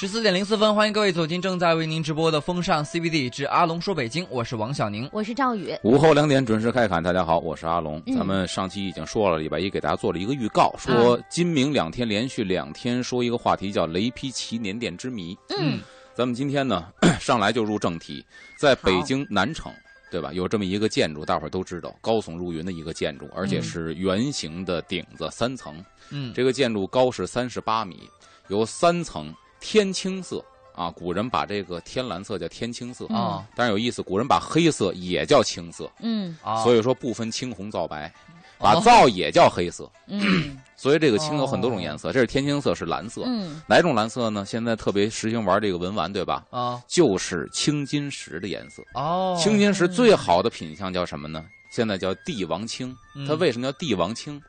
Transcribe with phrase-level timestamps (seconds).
[0.00, 5.76] 十四点零四分，欢迎各位走进正在为您直播的风尚 CBD 之阿龙说北京，我是王小宁，我是赵宇。
[5.82, 8.00] 午后两点准时开侃，大家好，我是阿龙。
[8.06, 15.36] 嗯咱们上期已经说了，礼拜一给大家做了一个预告，说今明两天连续两天说一个话题，叫雷劈祈年殿之谜。
[15.58, 15.80] 嗯，
[16.14, 16.86] 咱们今天呢，
[17.18, 18.24] 上来就入正题，
[18.56, 19.72] 在北京南城。
[20.12, 20.32] 对吧？
[20.32, 25.84] 有这么一个建筑，大伙儿都知道，高耸入云的一个建筑，而且是圆形的顶子，三层。
[26.10, 28.08] 嗯，这个建筑高是三十八米，
[28.46, 30.44] 有三层，天青色
[30.74, 30.90] 啊。
[30.90, 38.12] 古人把这个天蓝色叫天青色啊，但是有意思，古人把黑色也叫青色，嗯啊，所以说不分青红皂白，
[38.58, 39.90] 把皂也叫黑色。
[40.06, 43.22] 嗯 所以这个青有很多种颜色，这是天青色，是蓝色。
[43.26, 44.44] 嗯哪种蓝色呢？
[44.46, 46.44] 现在特别实行玩这个文玩，对吧？
[46.50, 48.82] 啊就是青金石的颜色。
[48.94, 51.44] 哦，青金石最好的品相叫什么呢？
[51.72, 52.96] 现在叫帝王青。
[53.16, 54.40] 嗯它为什么叫帝王青？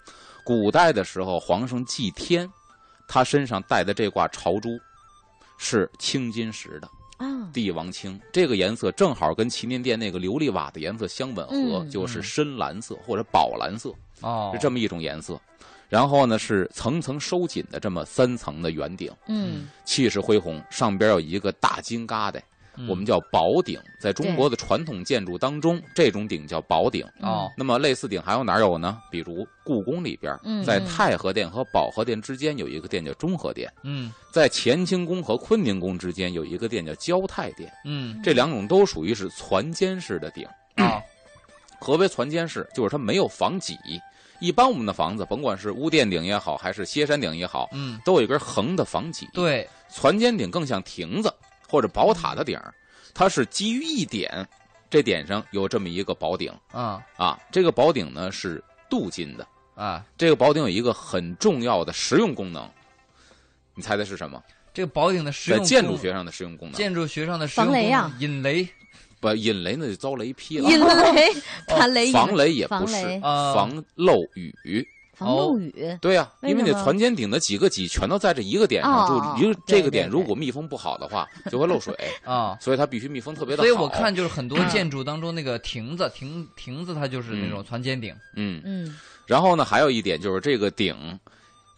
[0.46, 2.48] 古代的时候，皇上祭天，
[3.08, 4.70] 他身上戴的这挂朝珠
[5.60, 8.20] 是青金石的啊帝王青。
[8.34, 15.40] 这个颜色正好跟祈年殿那个琉璃瓦的颜色相吻合，嗯就是深蓝色或者宝蓝色，哦，是这么一种颜色。
[15.90, 22.40] 然后呢，是层层收紧的这么三层的圆顶，嗯气势恢宏，上边有一个大金疙瘩。
[22.80, 27.06] 嗯我们叫宝顶，在中国的传统建筑当中，这种顶叫宝顶。
[27.20, 28.98] 哦那么类似顶还有哪有呢？
[29.12, 37.72] 比如故宫里边，嗯在太和殿和保和殿之间有一个殿叫中和殿，嗯在乾清宫和坤宁宫之间有一个殿叫交泰殿。
[37.84, 40.48] 嗯这两种都属于是攒尖式的顶。
[40.76, 41.02] 啊
[41.80, 42.68] 何为攒尖式？
[42.74, 43.78] 就是它没有房脊。
[44.42, 49.28] 一般我们的房子，甭管是屋殿顶也好，还是歇山顶也好，嗯，都有一根横的房脊。
[49.34, 51.34] 对，攒尖顶更像亭子
[51.70, 52.74] 或者宝塔的顶儿，
[53.14, 54.48] 它是基于一点，
[54.90, 57.40] 这点上有这么一个宝顶啊啊。
[57.52, 62.68] 这个宝顶呢是镀金的，啊，这个宝顶有一个很重要的实用功能，
[63.76, 64.42] 你猜的是什么？
[64.74, 68.68] 这个宝顶的实用在建筑学上的实用功能，建筑学上的实用防雷呀功能引雷
[69.20, 70.70] 不引雷那就遭雷劈了。
[70.70, 70.80] 引
[71.94, 74.88] 雷防雷也不是防漏雨。
[75.20, 81.94] 防漏雨对呀、因为你船尖顶的几个脊全都在这一个点上，哦就一个这个点如果密封不好的话，就会漏水，
[82.24, 82.58] 啊。
[82.62, 83.68] 所以它必须密封特别的好。
[83.68, 88.16] 所以我看，就是很多建筑当中那个亭子，亭亭子它就是那种船尖顶。
[88.36, 88.98] 嗯，嗯
[89.28, 90.96] 然后呢，还有一点就是这个顶，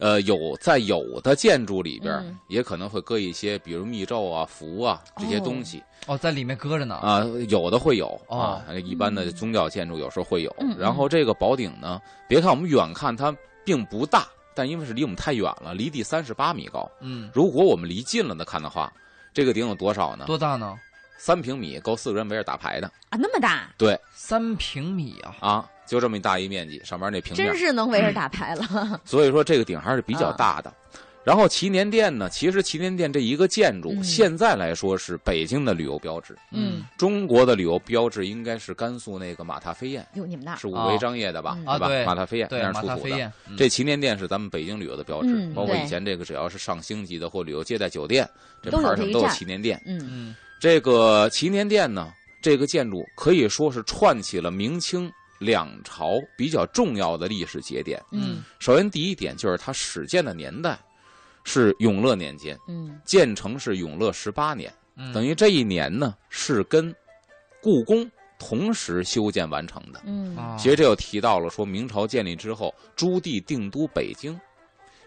[0.02, 6.96] 呃，有在有的建筑里边、嗯也可能会搁一些，比如密咒啊、符啊这些东西哦，在里面搁着呢。
[6.96, 10.52] 啊、有的会有哦啊，一般的宗教建筑有时候会有。
[10.76, 13.32] 然后这个宝顶呢，别看我们远看它
[13.64, 14.26] 并不大，
[14.56, 16.90] 但因为是离我们太远了，离地三十八米高。
[17.00, 18.92] 嗯，如果我们离近了的看的话，
[19.32, 20.24] 这个顶有多少呢？
[20.26, 20.76] 多大呢？
[21.16, 22.88] 三平米，够四个人围着打牌的。
[23.10, 25.36] 啊那么大，对三平米啊。
[25.40, 29.00] 啊，就这么一大一面积，上面那平面真，是能围着打牌了。
[29.04, 30.72] 所以说这个顶还是比较大的。
[31.24, 36.36] 然后祈年殿呢，其实祈年殿这一个建筑，嗯现在来说是北京的旅游标志。
[36.50, 41.56] 嗯，中国的旅游标志应该是甘肃那个马踏飞燕，有你们那儿是五味张掖的吧？
[41.58, 41.86] 嗯对吧？
[41.86, 42.96] 啊对马踏飞燕对，那是出土的。
[42.96, 43.32] 踏飞燕。
[43.48, 48.28] 嗯这祈年殿是咱们北京旅游的标志，嗯包括以前这个只要是上星级的或旅游接待酒店，
[48.60, 49.80] 这牌上都有祈年殿。
[49.86, 55.08] 嗯嗯这个祈年殿呢，这个建筑可以说是串起了明清
[55.42, 58.02] 两朝比较重要的历史节点。
[58.12, 60.78] 嗯首先，第一点就是它始建的年代
[61.44, 66.94] 是永乐年间，嗯建成是永乐十八年，嗯，等于这一年呢是跟
[67.60, 70.00] 故宫同时修建完成的。
[70.04, 74.38] 嗯啊其实这又提到了说明朝建立之后，朱棣定都北京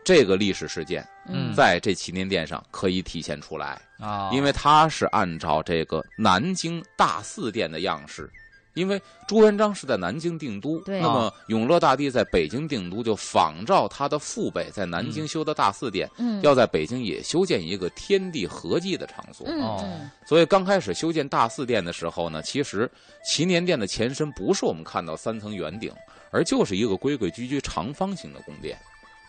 [0.04, 3.82] 这个历史事件，嗯在这祈年殿上可以体现出来。
[3.98, 8.30] 啊，因为它是按照这个南京大祀殿的样式，
[8.76, 11.02] 因为朱元璋是在南京定都，对。
[11.02, 16.40] 那么永乐大帝在北京定都，就仿照他的父辈在南京修的大祀殿，嗯。
[16.44, 19.48] 要在北京也修建一个天地合祭的场所。
[19.48, 19.82] 嗯哦。
[19.84, 22.90] 嗯所以刚开始修建大祀殿的时候呢，其实
[23.26, 25.92] 祈年殿的前身不是我们看到三层圆顶，
[26.32, 28.78] 而就是一个规规矩矩长方形的宫殿，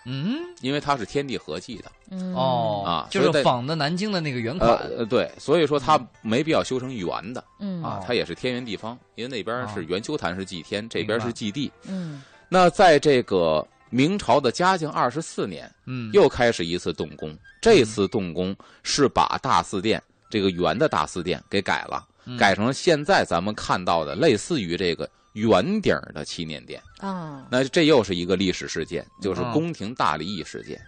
[0.07, 0.39] 嗯。
[0.63, 1.93] 因为它是天地合祭的。
[2.11, 2.33] 嗯。
[2.35, 2.83] 哦。
[2.87, 4.71] 啊就是仿的南京的那个原款。
[4.71, 7.45] 呃，呃对，所以说它没必要修成圆的。
[7.59, 7.83] 嗯。
[7.83, 11.71] 啊哦，它也是天圆地方，因为那边是圆丘坛是祭天，这边是祭地。
[11.87, 12.23] 嗯。
[12.49, 16.11] 那在这个明朝的嘉靖二十四年，嗯。
[16.13, 17.37] 又开始一次动工。
[17.61, 18.55] 这次动工
[18.85, 20.01] 是把大祀殿
[20.31, 22.37] 这个圆的大祀殿给改了，嗯。
[22.37, 26.83] 改成现在咱们看到的类似于这个圆顶的祈年殿。
[26.99, 30.81] 啊那这又是一个历史事件，就是哦宫廷大离异事件。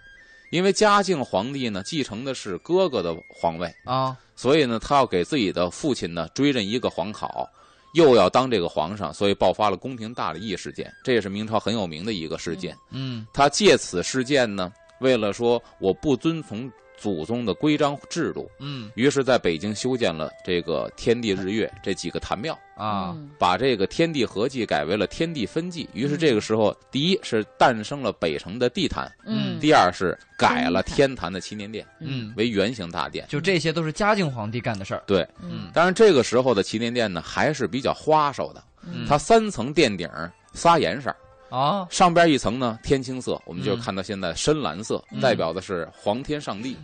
[0.51, 7.47] 因为嘉靖皇帝呢继承的是哥哥的皇位，啊所以呢，他要给自己的父亲呢追认一个皇考，
[7.93, 12.75] 又要当这个皇上，所以爆发了宫廷大离异事件，这也是明朝很有名的一个事件。
[12.89, 18.91] 嗯他借此事件呢，为了说我不遵从祖宗的规章制度，嗯。
[18.95, 23.29] 于是在北京修建了这个天地日月这几个坛庙，啊，嗯。
[23.39, 25.89] 把这个天地合祭改为了天地分祭。
[25.93, 33.25] 于是这个时候，第一是诞生了北城的地坛，嗯，第二是改了天坛的祈年殿嗯，为圆形大殿。
[33.29, 35.03] 就这些都是嘉靖皇帝干的事儿。
[35.07, 35.71] 对，嗯。
[35.73, 39.05] 当然这个时候的祈年殿呢还是比较花哨的，嗯。
[39.07, 41.15] 它三层殿顶儿仨颜色，
[41.49, 45.19] 啊，上边一层呢天青色，我们就嗯看到现在深蓝色，嗯。
[45.19, 46.77] 代表的是皇天上帝。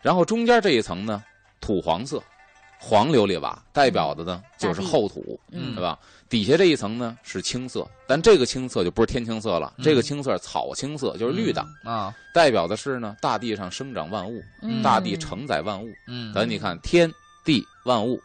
[0.00, 1.22] 然后中间这一层呢
[1.60, 2.22] 土黄色，
[2.78, 5.74] 黄琉璃瓦，代表的呢就是厚土，嗯。
[5.74, 5.98] 对吧？
[6.28, 9.84] 底下这一层呢是青色，但这个青色就不是天青色了，嗯。
[9.84, 14.82] 这个青色草青色就是绿的，啊，代表的是呢大地上生长万物，嗯。
[14.82, 15.88] 大地承载万物。
[16.08, 17.10] 嗯，咱你看天
[17.44, 18.20] 地万物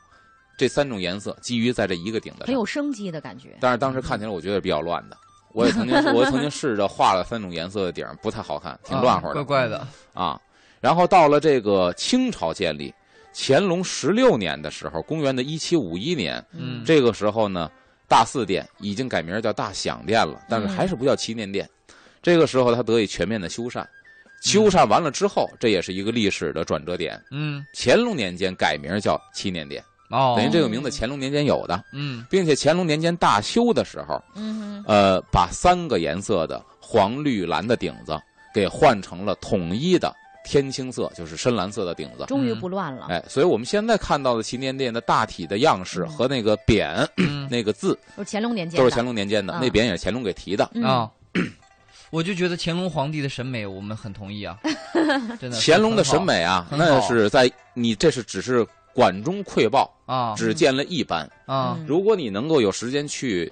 [0.57, 3.57] 这三种颜色基于在这一个顶子上，很有生机的感觉。
[3.59, 5.17] 但是当时看起来我觉得比较乱的。
[5.57, 9.87] 我也曾经，我也曾经试着画了三种颜色的顶儿，不太好看，挺乱乎的啊怪怪的。
[10.13, 10.39] 啊。
[10.79, 12.93] 然后到了这个清朝建立，
[13.33, 17.71] 乾隆十六年的时候，公元的一七五一年，嗯这个时候呢，
[18.07, 21.67] 大祀殿已经改名叫大享殿了，但是还是不叫祈年殿。
[22.21, 23.83] 这个时候，它得以全面的修缮。
[24.43, 27.19] 修缮完了之后，这也是一个历史的转折点。
[27.31, 38.17] 嗯，乾隆年间改名叫祈年殿，哦，等于这个名字乾隆年间有的，嗯并且乾隆年间大修的时候，嗯呃，把三个颜色的黄、绿、蓝的顶子
[38.53, 40.13] 给换成了统一的
[40.45, 42.25] 天青色，就是深蓝色的顶子，。
[42.27, 43.07] 终于不乱了。
[43.09, 50.69] 哎，所以我们现在看到的祈年殿的大体的样式嗯和那个匾、嗯 那个字都是乾隆年间的，都是乾隆年间的，嗯那匾也是乾隆给提的。
[50.73, 51.11] 嗯啊。
[52.09, 54.57] 我就觉得乾隆皇帝的审美，我们很同意啊，
[55.41, 55.57] 真的。
[55.59, 58.65] 乾隆的审美啊，那是在你这是只是
[58.97, 60.33] 管中窥豹，啊。
[60.35, 61.29] 只见了一斑。
[61.45, 61.77] 啊。
[61.77, 63.51] 嗯如果你能够有时间去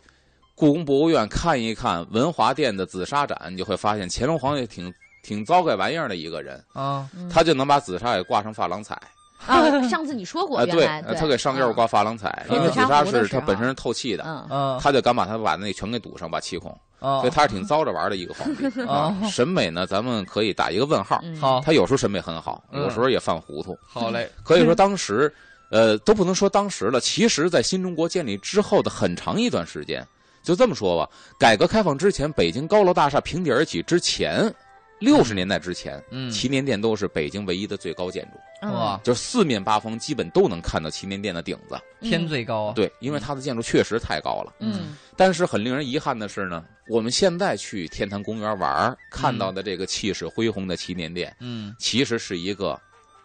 [0.56, 7.08] 故宫博物院看一看文华殿的紫砂展，你就会发现乾隆皇帝挺挺糟怪玩意儿的一个人，啊。
[7.16, 7.30] 嗯。
[7.30, 9.00] 他就能把紫砂给挂上珐琅彩。
[9.46, 14.74] 啊，上次你说过，啊，对原来，他给上釉挂珐琅彩，嗯因为紫砂是它本身是透气的，嗯。
[14.74, 19.16] 啊他就敢把它把那全给堵上，把气孔，啊所以他是挺糟着玩的一个皇帝 啊。
[19.30, 21.20] 审美呢，咱们可以打一个问号。
[21.24, 23.78] 嗯好他有时候审美很好，嗯有时候也犯糊涂。
[23.86, 25.34] 好嘞，可以说当时，
[25.72, 27.00] 呃，都不能说当时了。
[27.00, 30.06] 其实，在新中国建立之后的很长一段时间，
[30.44, 31.10] 就这么说吧，
[31.40, 34.54] 改革开放之前，北京高楼大厦平地而起之前，
[35.00, 41.80] 六十年代之前，嗯祈年殿都是北京唯一的最高建筑，嗯哇，就是四面八方基本都能看到祈年殿的顶子。
[42.02, 44.54] 天最高啊，对，因为它的建筑确实太高了。
[44.60, 52.80] 嗯但是很令人遗憾的是呢，我们现在去天坛公园玩看到的这个气势恢宏的祈年殿，嗯其实是一个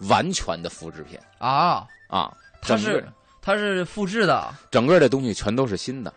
[0.08, 2.32] 完全的复制品啊，啊。
[2.62, 3.02] 它是
[3.40, 6.12] 它是复制的，整个这东西全都是新的，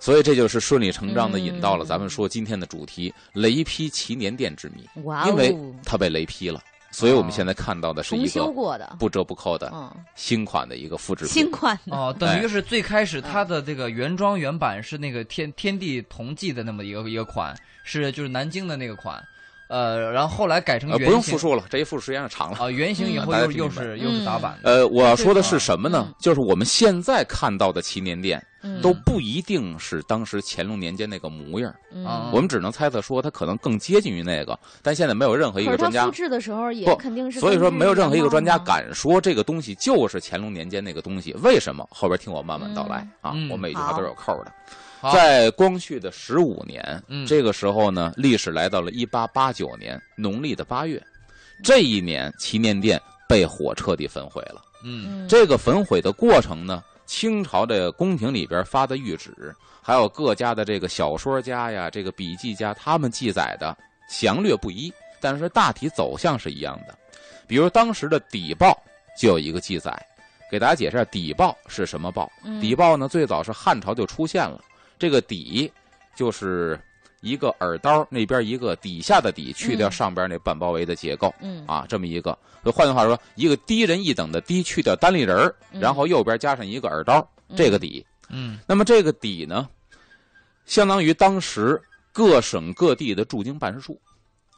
[0.00, 1.86] 所以这就是顺理成章的引到了嗯。
[1.86, 4.88] 咱们说今天的主题——雷劈祈年殿之谜。
[5.02, 6.60] 哇哦，因为它被雷劈了，
[6.90, 11.32] 所以我们现在看到的是一个修过的，不折不扣的嗯，新款的一个复制品。
[11.32, 11.50] 新。
[11.50, 19.20] 款的，哦，等于是最开始它的这个原装原版是那个天天地同济的那么一个一个款，是就是南京的那个款，
[19.68, 21.08] 呃，然后后来改成呃，原型。
[21.08, 22.58] 不用复述了，这一复述时间长了。
[22.58, 23.82] 啊，原型以后又又听明白。
[23.82, 26.04] 是又是打版的，呃，我要说的是什么呢？
[26.08, 26.14] 嗯？
[26.20, 28.44] 就是我们现在看到的祈年殿
[28.76, 31.74] 嗯都不一定是当时乾隆年间那个模样，
[32.32, 38.92] 我们只能猜测说它可能更接近于那个，但现在没有任何一个专家复制的时候也不肯定是，所以说没有任何一个专家敢。
[38.94, 41.32] 说这个东西就是乾隆年间那个东西。
[41.42, 41.86] 为什么？
[41.90, 44.52] 后边听我慢慢道来啊嗯，我每句话都有扣的。
[45.12, 51.00] 在光绪的十五年嗯，这个时候呢，历史来到了一八八九年农历的八月，
[51.62, 54.60] 这一年祈年殿被火彻底焚毁了。
[54.84, 63.74] 嗯嗯这个焚毁的过程呢，清朝的宫廷里边发的谕旨，还有各家的这个小说家呀、这个笔记家，他们记载的
[64.10, 66.94] 详略不一，但是大体走向是一样的。
[67.46, 68.78] 比如当时的邸报
[69.18, 69.90] 就有一个记载，
[70.50, 72.30] 给大家解释下邸报是什么报。
[72.44, 74.62] 嗯底报呢，最早是汉朝就出现了，
[74.98, 75.72] 这个邸
[76.14, 76.78] 就是
[77.20, 81.34] 一个耳刀那边一个底下的底，去掉嗯上边那半包围的结构。
[81.40, 82.36] 嗯啊，这么一个。
[82.62, 88.04] 所以换句话说，一个低人一等的低，去掉单立人然后右边加上一个耳刀，这个底。
[88.30, 89.68] 嗯那么这个底呢，
[90.66, 91.80] 相当于当时
[92.12, 94.00] 各省各地的驻京办事处。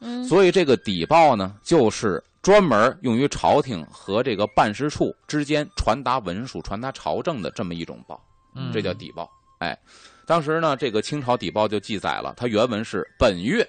[0.01, 8.19] 嗯所以这个底报呢，就是专门用于朝廷和这个办事处之间传达文书、传达朝政的这么一种报。
[8.55, 9.29] 嗯，这叫底报。
[9.59, 9.77] 哎，
[10.25, 13.67] 当时呢，这个清朝底报就记载了，它原文是本月，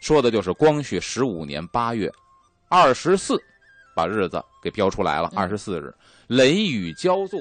[0.00, 2.12] 说的就是光绪十五年八月
[2.68, 3.42] 二十四，
[3.94, 5.94] 把日子给标出来了，嗯二十四日，
[6.26, 7.40] 雷雨交作，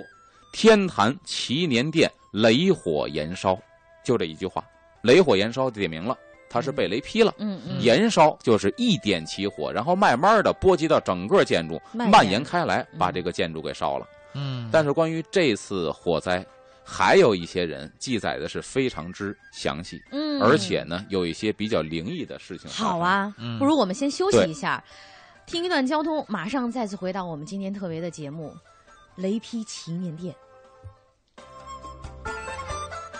[0.53, 3.59] 天坛祈年殿雷火延烧，
[4.03, 4.63] 就这一句话，
[5.03, 6.17] 雷火延烧点明了，
[6.49, 7.33] 它是被雷劈了。
[7.37, 14.07] 嗯嗯，延烧就是一点起火，然后慢慢的波及到整个建筑，蔓蔓延延开来，把嗯这个建筑给烧了。
[14.33, 16.45] 嗯，但是关于这次火灾，
[16.89, 22.69] 还有一些人记载的是非常之详细，嗯，而且呢，有一些比较灵异的事情。
[22.71, 24.83] 好，啊，嗯不如我们先休息一下，
[25.45, 28.51] 听一段交通，马上再次回到我们今天特别的节目
[29.21, 30.33] 《雷劈祈年殿》。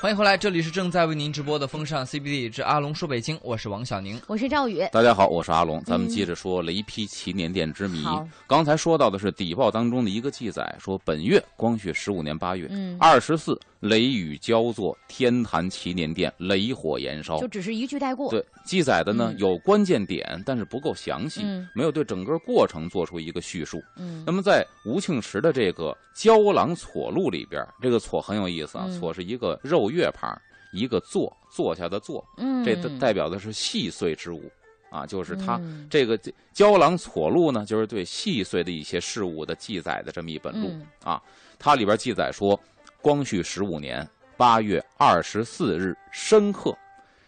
[0.02, 4.18] 欢迎回来，这里是正在为您直播的风尚 CBD 之阿龙说北京，我是王小宁。
[4.28, 8.02] 我是赵宇，大家好，我是阿龙，咱们嗯接着说雷劈祈年殿之谜。
[8.02, 17.48] 好刚才说到的是底报当中的一个记载，说本月光绪十五年八月嗯，二十四，雷雨交作，天坛祈年殿雷火燃烧就。
[17.48, 18.30] 只是一句带过。
[18.30, 23.82] 对，记载的呢嗯有关键点，但是不够详细，嗯没有对整个过程做出一个叙述。
[23.98, 30.30] 嗯那么在吴庆池的这个《胶囊错录》里边，这个“错”很有意思啊，“嗯”是一个肉月旁，
[30.74, 34.52] 一个坐坐下的坐，嗯，这代代表的是细碎之物
[34.90, 35.56] 啊，就是它。
[35.64, 36.18] 嗯这个
[36.54, 41.22] 《胶囊错录》呢，就是对细碎的一些事物的记载的这么一本录、嗯啊。
[41.58, 42.60] 它里边记载说，
[43.02, 46.78] 光绪十五年八月二十四日申刻，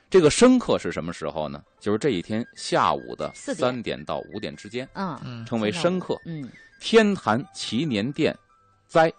[0.09, 1.63] 这个申刻是什么时候呢？
[1.79, 6.17] 就是这一天下午的三点到五点之间，嗯嗯称为申刻。
[6.25, 6.49] 嗯
[6.79, 8.35] 天坛祈年殿
[8.87, 9.13] 灾，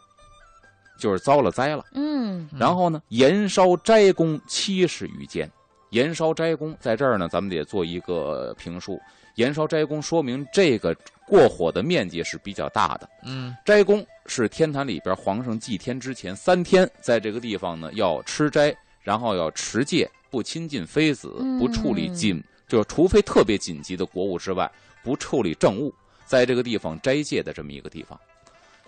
[0.99, 1.85] 就是遭了灾了。
[1.94, 5.50] 嗯然后呢，延烧斋宫七十余间。
[5.90, 9.00] 延烧斋宫在这儿呢，咱们得做一个评述。
[9.37, 13.09] 延烧斋宫说明这个过火的面积是比较大的。
[13.25, 24.71] 嗯斋宫是天坛里边皇上祭天之前三天，在这个地方呢要吃斋，然后要持戒，不亲近妃子，不处理紧，就是除非特别紧急的国务之外，
[25.02, 25.93] 不处理政务，
[26.25, 28.19] 在这个地方斋戒的这么一个地方。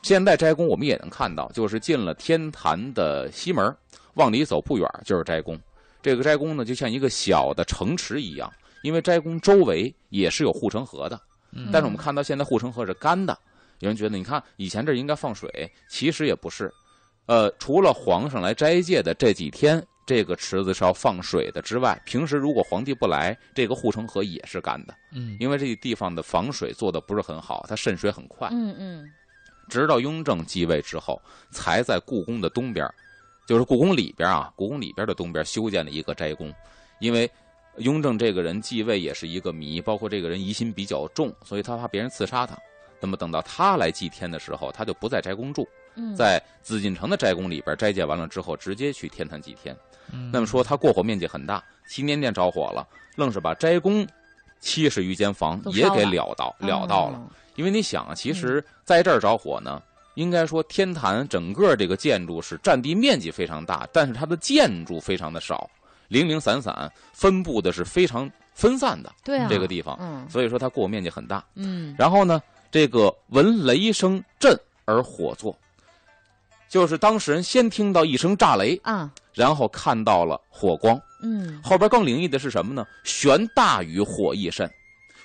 [0.03, 3.75] 现在斋宫我们也能看到，就是进了天坛的西门，
[4.15, 5.59] 往里走不远就是斋宫。
[6.03, 11.19] 这个斋宫呢，就像一个小的城池一样，因为斋宫周围也是有护城河的，
[11.55, 13.39] 嗯但是我们看到现在护城河是干的，
[13.79, 16.73] 有人觉得你看以前这应该放水，其实也不是。
[17.27, 28.49] 呃，除了皇上来斋戒的这几天，这个池子是要放水的之外，平时如果皇帝不来，这个护城河也是干的，嗯因为这地方的防水做的不是很好，它渗水很快。
[28.53, 29.11] 嗯嗯
[29.69, 31.21] 直到雍正继位之后，
[31.51, 32.87] 才在故宫的东边，
[33.47, 36.53] 就是故宫里边啊，故宫里边的东边修建了一个斋宫，
[37.01, 37.31] 因为。
[37.79, 42.57] 雍正这个人继位也是一个谜，包括这个人疑心比较重，所以他怕别人刺杀他。
[43.01, 49.77] 那么等到他来祭天的时候，他就不在斋宫住，嗯，在紫禁城的斋宫里边斋戒完了之后，直接去天坛祭天。
[50.13, 54.07] 嗯那么说他过火面积很大，祈年殿着火了，愣是把斋宫
[54.61, 57.19] 七十余间房也给烧了到了到了。
[57.19, 59.81] 哦因为你想啊，其实在这儿着火呢，
[60.15, 65.71] 应该说天坛整个这个建筑是占地面积非常大，但是它的建筑非常的少，
[66.15, 71.45] 零零散散分布的是非常分散的对啊，这个地方，嗯所以说它过火面积很大。
[71.57, 72.41] 嗯然后呢，
[72.71, 75.57] 这个闻雷声震而火作，
[76.69, 81.01] 就是当事人先听到一声炸雷，啊然后看到了火光。
[81.23, 82.87] 嗯后边更灵异的是什么呢？
[83.03, 84.71] 悬大雨火亦甚，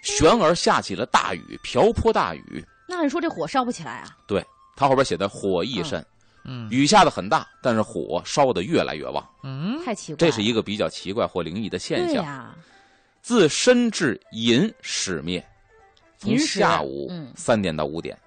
[0.01, 2.65] 悬而下起了大雨，瓢泼大雨。
[2.87, 4.17] 那你说这火烧不起来啊？
[4.25, 4.43] 对
[4.75, 6.05] 他后边写的火亦甚，嗯
[6.69, 9.79] 雨下的很大，但是火烧的越来越旺，嗯。
[9.83, 12.07] 太奇怪了，这是一个比较奇怪或灵异的现象。
[12.07, 12.55] 对呀，
[13.21, 15.45] 自申至寅始灭，
[16.17, 17.31] 从下午嗯。
[17.35, 18.17] 三点到五点，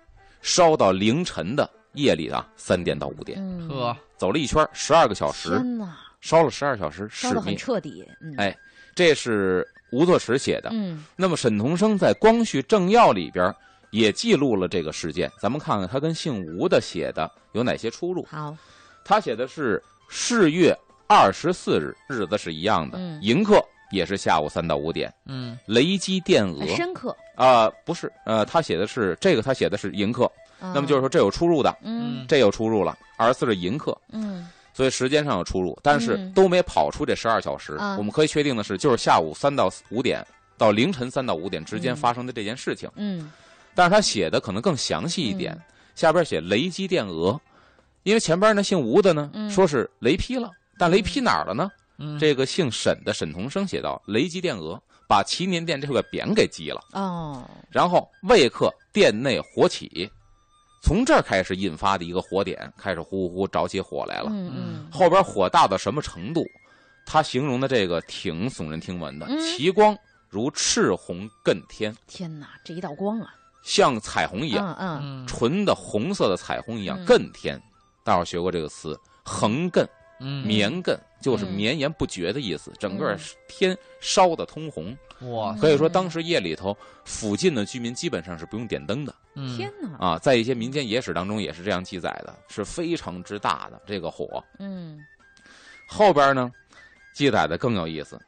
[0.41, 7.57] 烧到凌晨的夜里啊三点到五点，嗯，呵，走了一圈十二个小时，天哪，烧了十二小时烧的很始灭。
[7.57, 8.57] 彻底，嗯，哎
[8.95, 10.71] 这是吴作池写的。
[10.73, 11.05] 嗯。
[11.17, 13.55] 那么沈同生在《光绪政要》里边
[13.93, 18.27] 也记录了这个事件，咱们看看他跟姓吴的写的有哪些出入。
[18.29, 18.57] 好，
[19.05, 23.21] 他写的是四月二十四日，日子是一样的，嗯。
[23.23, 25.59] 迎客也是下午三到五点，嗯。
[25.67, 34.49] 雷击电很俄深刻，啊、不是，呃，他写的是这个，他写的是迎客，那那么就是说这有出入的，嗯这有出入了，二十四是迎客，嗯。
[34.73, 36.33] 所以时间上有出入，但是嗯。
[36.33, 37.75] 都没跑出这十二小时。
[37.75, 41.97] 啊我们可以确定的是，就是下午三到五点到凌晨三到五点之间嗯。
[41.97, 42.89] 发生的这件事情。
[42.97, 43.31] 嗯
[43.75, 45.63] 但是他写的可能更详细一点，嗯
[45.95, 47.39] 下边写雷击电俄，
[48.03, 51.71] 因为前边那姓吴的呢、嗯说是雷劈了，但雷劈哪儿了呢？
[51.99, 60.11] 嗯，这个姓沈的沈同生写道：雷击电俄，把祈年殿这块匾给击了，哦，然后未刻殿内火起，
[60.83, 64.31] 从这儿开始引发的一个火点，开始呼呼呼着起火来了。
[64.31, 66.45] 嗯嗯后边火大到什么程度？
[67.05, 69.97] 他形容的这个挺耸人听闻的，嗯其光
[70.31, 77.61] 如赤红艮天，天哪，这一道光啊，像彩虹一样，嗯嗯嗯纯的红色的彩虹一样嗯艮天。
[78.05, 79.87] 大伙学过这个词，横艮，
[80.19, 84.97] 嗯，绵亘就是嗯绵延不绝的意思，整个嗯天烧的通红。
[85.21, 89.97] 哇，可以说，当时夜里头，附近的居民基本上是不用点灯的嗯天哪！
[90.05, 90.19] 啊。
[90.19, 94.43] 在一些民间野史当中也是这样记载的，是非常之大的这个火。
[94.59, 94.99] 嗯
[95.87, 96.51] 后边呢，
[97.15, 98.21] 记载的更有意思，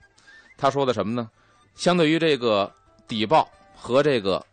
[0.56, 1.28] 他说的什么呢？
[1.74, 2.72] 相对于这个
[3.08, 4.44] 底报和这个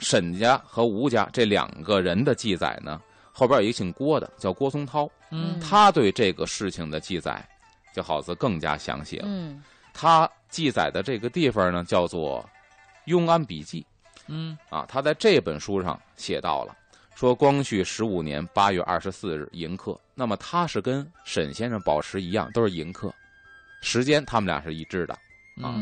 [0.00, 3.00] 沈家和吴家这两个人的记载呢，
[3.32, 7.46] 后边有一个姓郭的，叫郭松涛，嗯他对这个事情的记载
[7.94, 9.24] 就好似更加详细了。
[9.28, 12.48] 嗯他记载的这个地方呢，叫做
[13.12, 13.84] 《庸安笔记
[14.28, 14.86] 嗯》啊。
[14.88, 16.76] 他在这本书上写到了，
[17.14, 19.98] 说光绪十五年八月二十四日迎客。
[20.14, 23.12] 那么他是跟沈先生保持一样，都是迎客，
[23.82, 25.14] 时间他们俩是一致的。
[25.62, 25.74] 啊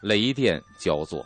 [0.00, 1.24] 雷电交作，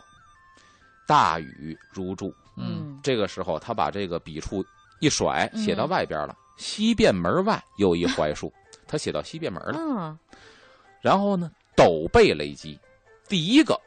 [1.09, 2.31] 大雨如注。
[2.55, 4.63] 嗯这个时候，他把这个笔触
[4.99, 6.37] 一甩，写到嗯外边了。
[6.57, 8.53] 西便门外有一槐树，
[8.87, 9.73] 他写到西便门了。
[9.79, 10.19] 嗯
[11.01, 12.77] 然后呢，陡被雷击，
[13.27, 13.79] 第一个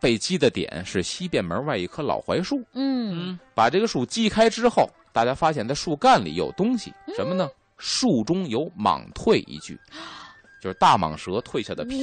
[0.00, 2.58] 被击的点是西便门外一棵老槐树。
[2.72, 7.48] 嗯嗯把这个树击开之后，大家发现在树干里有东西，什么呢？
[7.76, 9.78] 树中有蟒蜕一具，
[10.60, 11.96] 就是大蟒蛇蜕下的皮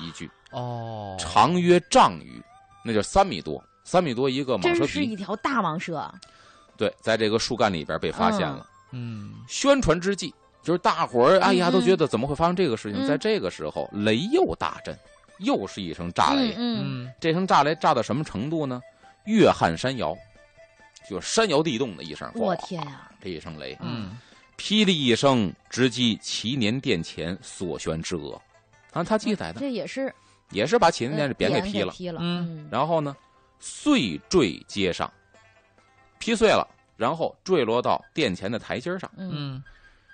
[0.00, 2.40] 一具，哦，长约丈余，
[2.84, 5.16] 那就是三米多，三米多一个蟒蛇真是一。
[5.16, 6.08] 条大蟒蛇。
[6.76, 8.64] 对，在这个树干里边被发现了。
[8.92, 10.32] 嗯宣传之际，
[10.62, 13.04] 就是大伙儿哎呀都觉得怎么会发生这个事情？
[13.04, 14.96] 嗯在这个时候，雷又大震，
[15.38, 16.54] 又是一声炸雷。
[16.56, 18.80] 嗯嗯这声炸雷炸到什么程度呢？
[19.24, 20.16] 越撼山摇，
[21.08, 22.30] 就是山摇地动的一声。
[22.36, 23.10] 我天呀！
[23.20, 24.16] 这一声雷，嗯
[24.56, 28.40] 霹雳一声，直击祈年殿前所悬之额。
[28.92, 30.14] 啊，他记载的这也是
[30.50, 32.20] 也是把祈年殿呃是扁给给劈了，劈了。
[32.22, 33.14] 嗯嗯，然后呢，
[33.60, 35.12] 碎坠街上，
[36.18, 39.30] 劈碎了，然后坠落到殿前的台阶上，嗯。
[39.32, 39.62] 嗯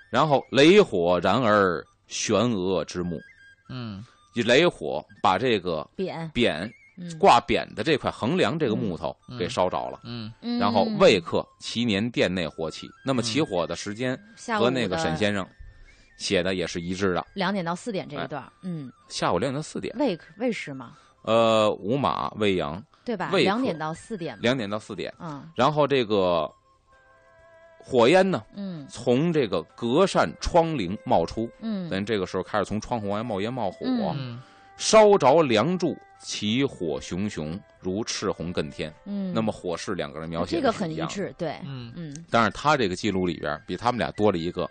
[0.09, 3.19] 然后雷火燃而悬额之木，
[3.69, 4.05] 嗯。
[4.35, 7.17] 以雷火把这个扁匾嗯。
[7.17, 9.37] 挂匾的这块横梁这个木头嗯。
[9.37, 9.99] 给烧着了。
[10.03, 10.31] 嗯。
[10.41, 14.17] 嗯然后未刻祈年殿内火起，那么起嗯火的时间
[14.59, 15.47] 和那个沈先生
[16.17, 19.95] 写的也是一致的，两点到四点这一段，嗯，下午两点到四点。
[19.99, 23.29] 未未时嘛，呃，午马未阳，对吧？
[23.31, 25.13] 两点到四点，两点到四点。
[25.19, 26.51] 嗯然后这个
[27.79, 34.13] 火焰呢，嗯从这个隔扇窗棂冒出，嗯咱这个时候开始从窗户外冒烟冒火，
[34.75, 38.93] 烧着梁柱，起火熊熊，如赤红艮天。
[39.05, 44.69] 嗯，那么火势两个人描写这个很的一致，对，嗯嗯，但是他这个记录里边比他们俩多了一个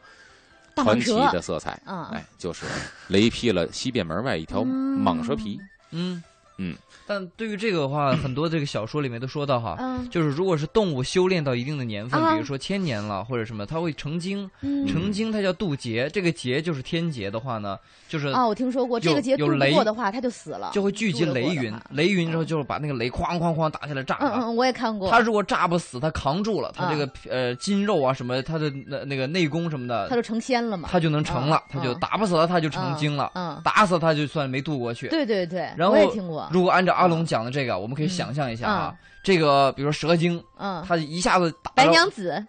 [0.77, 2.67] 传奇的色彩，嗯哎，就是
[3.09, 5.59] 雷劈了西便门外一条嗯蟒蛇皮。
[5.91, 6.23] 嗯
[6.59, 6.75] 嗯，
[7.07, 10.09] 但对于这个的话，很多这个小说里面都说到哈，嗯。
[10.11, 12.33] 就是如果是动物修炼到一定的年份，啊。
[12.35, 14.87] 比如说千年了或者什么，它会成精，嗯。
[14.87, 24.29] 成精它叫渡劫，这个劫就是天劫的话呢，就是啊，我听说过这个有节度不有雷过的话，它就死了，就会聚集雷云，雷云之后就是把那个雷哐哐哐打下来炸它。
[24.29, 32.01] 嗯嗯，我也看过，它如果炸不死，它扛住了，他啊这个呃筋肉啊什么，它的那那个内功什么的，它就成仙了嘛，它就能成了嗯，他就嗯。
[32.01, 35.09] 打不死它，它就成精了，嗯，打死它就算没渡过去。
[35.09, 42.45] 对对对，然后我也听过，如果按照阿龙讲的这个，我们可以想象一下啊，这个比如说蛇精，嗯，他一下子打白娘子，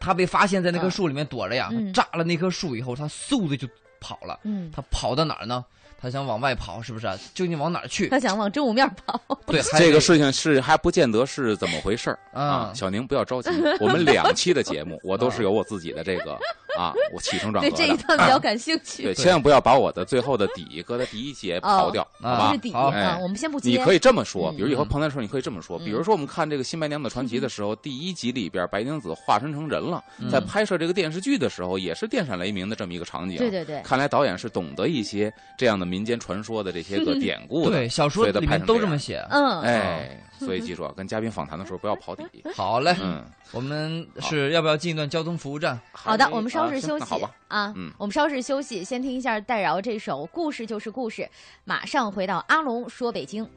[0.00, 0.90] 他被发现在那棵嗯。
[0.90, 1.92] 树里面躲着呀，嗯。
[1.92, 3.68] 炸了那棵树以后，他嗖的就
[4.00, 4.38] 跑了。
[4.44, 5.64] 嗯，他跑到哪儿呢？
[6.00, 7.16] 他想往外跑，是不是啊？
[7.32, 8.08] 究竟往哪儿去？
[8.10, 12.74] 他想往正午面跑， 对，这个事情是还不见得是怎么回事儿啊，嗯。
[12.74, 13.48] 小宁不要着急，
[13.80, 16.38] 我们两期的节目我都是有我自己的这个
[16.76, 19.02] 啊，我起承转对合的，这一段比较感兴趣。
[19.04, 22.58] 对，，千万不要把我的最后的底搁在第一节刨掉，好啊吧是？
[22.58, 22.88] 底好。
[22.88, 24.56] 哎啊，我们先不接，你可以这么说，嗯。
[24.56, 25.84] 比如以后碰到的时候，你可以这么说，嗯。
[25.84, 30.30] 比如说我们看这个《新白娘子传奇》的时候，第一集里边白娘子化身成人了，嗯。
[30.30, 33.38] 在拍摄这个电视剧的时候，也是电闪雷鸣的这么一个场景。
[33.38, 37.70] 对对对，看来导演是懂得一些这样的民间传说的这些个典故的。
[37.70, 39.24] 对小说里面拍成都这么写。
[39.30, 42.24] 嗯，哎，所以记住啊，跟嘉宾访谈的时候不要刨底。
[42.54, 45.78] 好嘞，嗯，我们是要不要进一段交通服务站？
[45.92, 51.22] 好的我们稍啊事休息好吧，啊嗯，我们稍事休息，先听一下戴娆这首《故事就是故事》，
[51.64, 53.48] 马上回到阿龙说北京。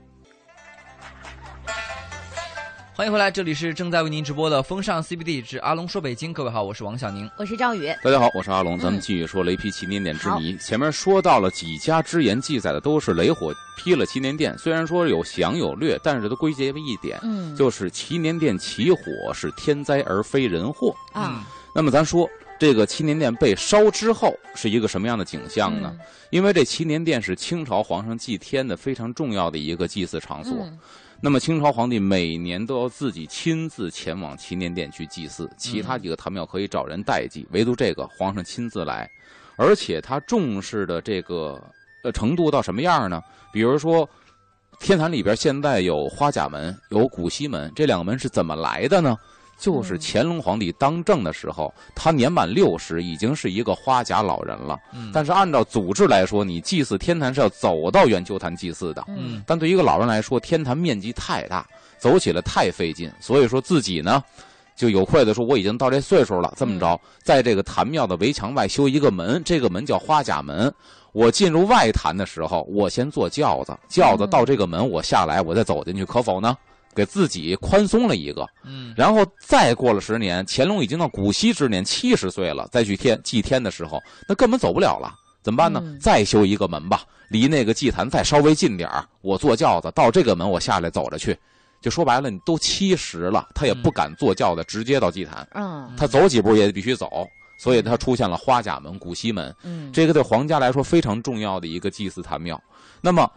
[2.94, 6.34] 欢迎回来，这里是正在为您直播的风尚 CBD 之阿龙说北京。
[6.34, 7.30] 各位好，我是王小宁。
[7.38, 10.58] 我是赵宇，大家好，我是阿龙，咱们嗯继续说雷劈祈年殿之谜。
[10.58, 20.96] 前面说到了几家之言，记载的都是雷火劈了祈年殿，虽然说有详有略，但是都归结为一点，嗯，就是祈年殿起火是天灾而非人祸。
[21.14, 22.28] 啊，那么咱说
[22.60, 25.96] 这个祈年殿被烧之后是一个什么样的景象呢？
[26.30, 30.54] 因为这祈年殿是清朝皇上祭天的非常重要的一个祭祀场所。
[30.62, 30.80] 嗯
[31.20, 39.10] 那么清朝皇帝每年都要自己亲自前往祈年殿去祭祀，其他几个坛庙可以找人代祭，唯独这个皇上亲自来。
[39.56, 41.60] 而且他重视的这个
[42.04, 43.20] 呃程度到什么样呢？
[43.52, 44.08] 比如说，
[44.80, 49.18] 天坛里边现在有花甲门，有古西门，这两个门是怎么来的呢？
[49.58, 54.80] 就是嗯乾隆皇帝当政的时候，他年满六十，已经是一个花甲老人了。
[54.94, 59.04] 嗯但是按照祖制来说，你祭祀天坛是要走到圆丘坛祭祀的。
[59.08, 61.66] 嗯但对一个老人来说，天坛面积太大，
[61.98, 64.24] 走起来太费劲，所以说自己呢，
[64.76, 70.72] 就有愧的说，我已经到这岁数了，这么着，在这个坛庙的围墙外修一个门，这个门叫花甲门。
[71.14, 76.56] 我进入外坛的时候，我先坐轿子，轿子到这个门，我下来，我再走进去，可否呢？
[76.98, 78.92] 给自己宽松了一个，嗯。
[78.98, 85.80] 然后再过了十年，乾隆已经到古稀之年，七十岁了，再去天祭天的时候，那根本走不了了，怎么办呢？
[85.84, 86.00] 嗯。
[86.00, 91.38] 再修一个门吧，离那个祭坛再稍微近点儿我坐轿子到这个门，我下来走着去。
[91.80, 95.94] 就说白了，你都七十了，他也不敢坐轿子直接到祭坛，嗯。
[95.96, 97.28] 他走几步也必须走，
[97.60, 99.56] 所以他出现了花甲门、古稀门。
[99.64, 102.60] 嗯，这个对皇家来说非常重要的一个祭祀坛庙。
[103.00, 103.30] 那么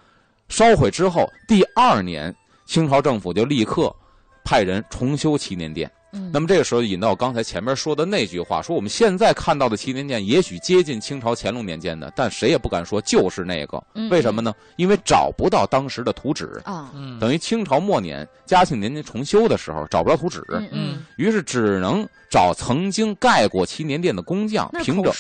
[0.49, 2.35] 烧毁之后，第二年，
[2.71, 3.93] 清朝政府就立刻
[4.45, 5.91] 派人重修祈年殿。
[6.13, 13.83] 嗯那么这个时候引到刚才前面说的那句话，说我们现在看到的祈年殿也许接近清朝乾隆年间的，但谁也不敢说就是那个。
[13.95, 14.55] 嗯为什么呢？
[14.77, 16.93] 因为找不到当时的图纸，啊？
[16.95, 25.13] 嗯等于清朝末年嘉庆年间重修的时候找不着图纸，嗯嗯，于是只能找曾经盖过祈年殿的工匠，凭着？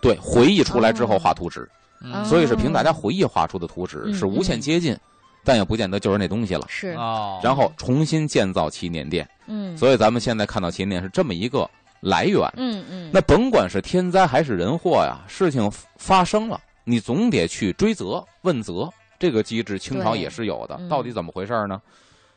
[0.00, 1.68] 对回忆出来之后哦画图纸。
[2.02, 4.96] 嗯所以是凭大家回忆画出的图纸，嗯是无限接近，
[5.44, 6.66] 但也不见得就是那东西了。
[6.68, 11.68] 是，哦，然后重新建造祈年殿，嗯，所以咱们现在看到祈年殿是这么一个
[12.00, 12.40] 来源。
[12.56, 20.88] 嗯嗯，那甭管是天灾还是人祸呀，事情发生了，你总得去追责问责，这个机制清朝也是有的嗯。
[20.88, 21.80] 到底怎么回事呢？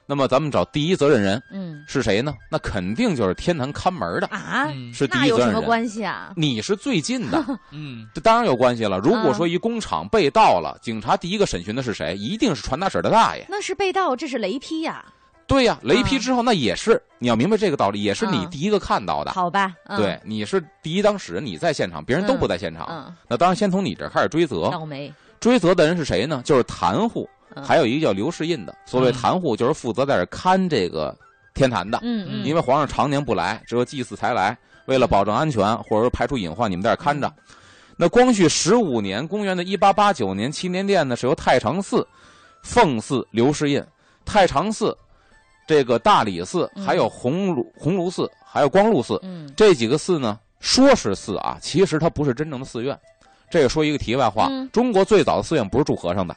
[0.05, 2.33] 那么咱们找第一责任人嗯是谁呢？
[2.51, 5.63] 那肯定就是天坛看门的，啊，嗯是第那有什么一责任人。
[5.65, 6.33] 关系啊？
[6.35, 8.99] 你是最近的， 嗯这当然有关系了。
[8.99, 12.15] 如果啊说一工厂被盗了，警察第一个审讯的是谁？
[12.17, 13.45] 一定是传达室的大爷。
[13.49, 15.03] 那是被盗，这是雷劈呀，
[15.47, 19.31] 对呀，雷劈啊之后，那也是你要明白这个道理，也是你啊第一个看到的。
[19.31, 19.73] 好吧？
[19.85, 22.85] 嗯对，，你是第一当事人，你在现场，别人都不在现场。
[22.89, 24.69] 嗯，那当然，先从你这儿开始追责。
[24.69, 26.41] 倒霉，追责的人是谁呢？
[26.45, 28.75] 就是谭户，嗯还有一个叫刘世印的。
[28.85, 31.15] 所谓嗯坛户，就是负责在这儿看这个
[31.53, 31.99] 天坛的。
[32.01, 34.57] 嗯嗯，因为皇上常年不来，只有祭祀才来。
[34.85, 37.31] 为了保证安全，或者说排除隐患，你们在这儿看着。
[37.95, 42.05] 那光绪十五年，公元的一八八九年，祈年殿呢是由太常寺
[42.63, 43.81] 奉祀刘世印，
[44.25, 44.97] 太常寺、
[45.67, 52.99] 这个大理寺，嗯还有红炉红炉寺，还有光禄寺嗯这几个寺呢，说是寺啊，其实它不是真正的寺院。
[53.49, 56.35] 这个说一个题外话，嗯中国最早的寺院不是住和尚的，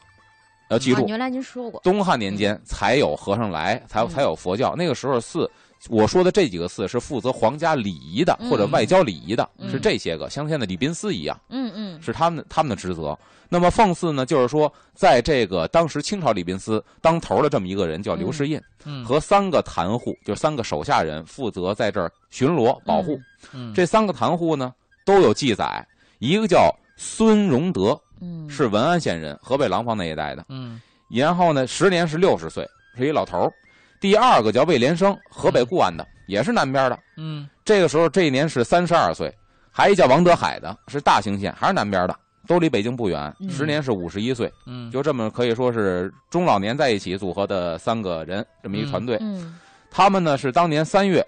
[0.69, 4.75] 要记住，啊原来您说过，东汉年间才有和尚来，才才有佛教。
[4.77, 5.51] 那个时候寺，
[5.89, 8.51] 我说的这几个寺是负责皇家礼仪的嗯。
[8.51, 9.71] 或者外交礼仪的，嗯。
[9.71, 12.03] 是这些个，像现在礼宾司一样，嗯嗯。
[12.03, 13.17] 是他们他们的职责。
[13.49, 19.05] 那么奉祀呢，就是说，在这个当时清朝礼宾司当头的这么一个人叫刘世印，嗯。
[19.05, 23.17] 和三个坛户，就是三个手下人负责在这儿巡逻保护。
[23.53, 23.73] 嗯。
[23.73, 24.75] 这三个坛户呢
[25.05, 25.87] 都有记载，
[26.19, 30.45] 一个叫孙荣德，嗯，是文安县人，河北廊坊那一带的。
[30.49, 33.53] 嗯然后呢，时年是六十岁，是一老头儿。
[34.01, 36.99] 第二个叫魏连生，河北固安的，也是南边的。
[37.17, 39.33] 嗯这个时候这一年是三十二岁。
[39.71, 43.35] 还一叫王德海的，是大兴县，还是南边的，都离北京不远。
[43.41, 49.19] 嗯时年是五十一岁，嗯就这么可以说是中老年在一起组合的三个人，这么一团队。
[49.21, 49.59] 嗯
[49.91, 51.25] 他们呢是当年三月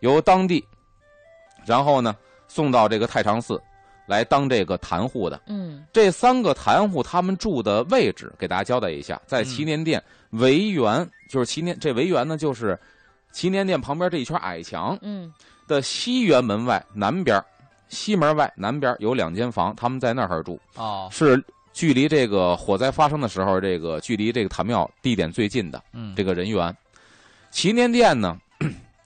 [0.00, 0.64] 由当地，
[1.64, 2.14] 然后呢
[2.48, 3.60] 送到这个太常寺
[4.12, 5.40] 来当这个坛户的。
[5.46, 5.84] 嗯。
[5.92, 9.44] 这三个坛户他们住的位置，给大家交代一下，在嗯。
[9.44, 12.78] 祈年殿围园，就是祈年这围园呢，就是
[13.32, 15.32] 祈年殿旁边这一圈矮墙嗯。
[15.66, 17.42] 的西园门外南边，
[17.88, 21.08] 西门外南边有两间房，他们在那儿住，哦。
[21.10, 26.14] 是距离这个火灾发生的时候，这个距离这个坛庙地点最近的嗯。
[26.14, 26.76] 这个人员。
[27.50, 28.38] 祈年殿呢，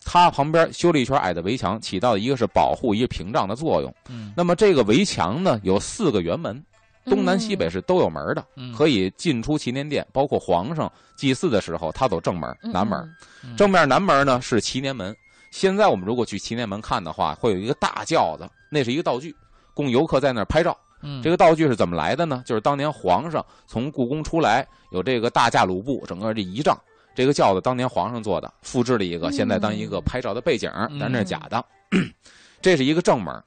[0.09, 3.93] 它旁边修了一圈矮的围墙，起到一个是保护，一个屏障的作用。
[4.09, 6.65] 嗯那么这个围墙呢，有四个圆门，
[7.07, 10.07] 东南西北是都有门的，嗯可以进出祈年殿。
[10.13, 12.99] 包括皇上祭祀的时候，他走正门、嗯南门。
[13.45, 15.15] 嗯正面南门呢是祈年门。
[15.51, 19.35] 现在我们如果去祈年门看的话，会有一个大轿子，那是一个道具，
[19.75, 20.77] 供游客在那儿拍照。
[21.03, 22.43] 嗯这个道具是怎么来的呢？
[22.47, 26.79] 就是当年皇上从故宫出来，有这个大驾鲁布，整个这仪仗，
[27.17, 31.65] 这个轿子当年皇上做的，复制了一个，嗯现在当一个拍照的背景，嗯但那是假的。
[32.61, 33.43] 这是一个正门，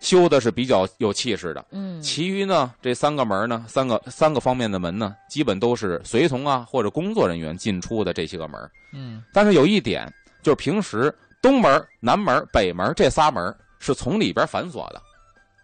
[0.00, 1.64] 修的是比较有气势的。
[1.70, 8.70] 嗯，其余呢，这三个门呢，三个三个方面的门呢，基本都是随从啊或者工作人员进出的这些个门。
[8.92, 10.10] 嗯但是有一点，
[10.42, 15.00] 就是平时东门、南门、北门这仨门是从里边反锁的，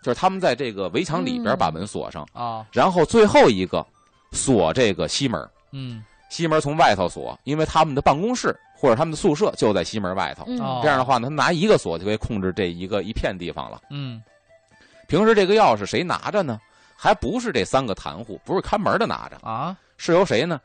[0.03, 3.85] 就是他们在这个围墙里边嗯把门锁上，啊，然后最后一个
[4.33, 10.45] 锁这个西门，嗯西门从外头锁，因为他们的办公室或者他们的宿舍就在西门外头。
[10.47, 13.81] 这样的话呢，他拿一个锁就可以控制这一个一片地方了。
[13.91, 14.23] 嗯
[15.07, 16.59] 平时这个钥匙谁拿着呢？
[16.97, 20.61] 还不是这三个坛户，不是看门的拿着，啊，是由谁呢？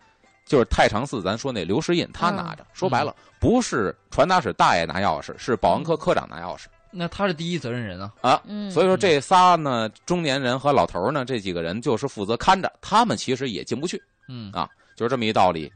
[0.46, 2.66] 就是太常寺，咱说那刘世印他拿嗯着。
[2.74, 8.12] 说白了，不是传达室大爷拿钥匙，是保安科科长拿钥匙那他是第一责任人啊。
[8.22, 8.42] 啊。
[8.46, 14.02] 嗯，所以说这仨呢，中年人和老头呢，这几个人就是负责看着，他们其实也进不去。
[14.28, 15.72] 嗯啊就是这么一道理。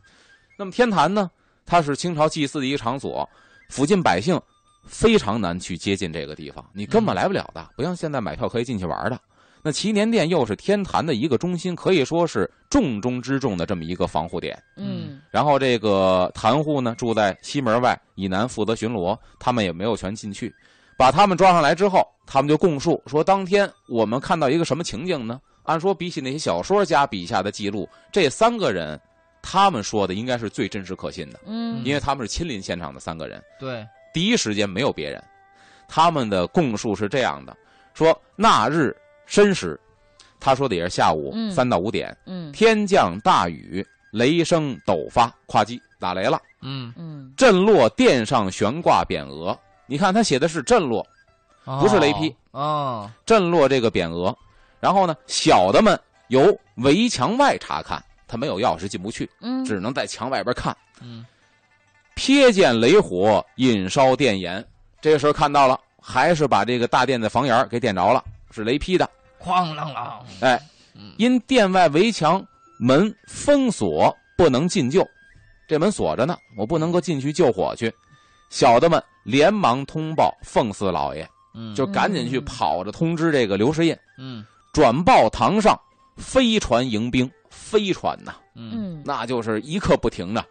[0.58, 1.32] 那么天坛呢，
[1.66, 3.28] 它是清朝祭祀的一个场所，
[3.70, 4.38] 附近百姓
[4.86, 9.18] 非常难去接近这个地方，你根本嗯来不了的，不像现在买票可以进去玩的。
[9.62, 14.62] 那祈年殿又是天坛的一个中心，可以说是重中之重的这么一个防护点。
[14.76, 20.54] 嗯然后这个坛户呢住在西门外以南，负责巡逻，他们也没有权进去。
[20.98, 25.40] 把他们抓上来之后，他们就供述说，当天我们看到一个什么情景呢？
[25.64, 29.00] 按说比起那些小说家笔下的记录，这三个人
[29.44, 35.22] 他们说的应该是最真实可信的，嗯因为他们是亲临现场的三个人，对，第一时间没有别人。
[35.88, 37.56] 他们的供述是这样的：
[37.94, 38.96] 说那日
[39.28, 39.80] 申时，
[40.40, 49.56] 他说的也是下午嗯三到五点，嗯天降大雨，雷声陡发，夸叽打雷了，嗯，嗯震落殿上悬挂匾额。
[49.86, 51.06] 你看他写的是震落，
[51.66, 53.12] 不是雷劈哦。
[53.26, 54.36] 震落这个匾额。
[54.80, 58.04] 然后呢，小的们由围墙外查看，
[58.34, 60.76] 他没有钥匙进不去，嗯，只能在墙外边看。
[61.02, 61.24] 嗯
[62.16, 64.64] 瞥见雷火引烧殿檐，
[65.02, 69.08] 这个时候看到了，还是把这个大殿的房檐给点着了，是雷劈的。
[69.40, 70.20] 哐啷啷。
[70.42, 70.60] 哎，
[70.96, 72.44] 嗯因殿外围墙
[72.80, 75.08] 门封锁，不能进救，
[75.68, 77.94] 这门锁着呢，我不能够进去救火去。
[78.50, 85.80] 小的们连忙通报奉四老爷，嗯，就赶紧去嗯跑着通知这个刘世印，嗯转报堂上
[86.18, 90.46] 飞船迎兵，飞船呐，嗯嗯那就是一刻不停的，